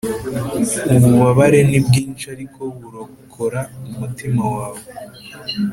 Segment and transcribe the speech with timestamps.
[0.95, 3.61] ububabare ni bwinshi ariko burokora
[3.91, 4.63] umutima we